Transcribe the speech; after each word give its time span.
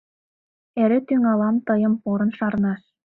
—Эре 0.81 0.99
тӱҥалам 1.07 1.55
тыйым 1.67 1.93
порын 2.01 2.31
шарнаш. 2.37 2.81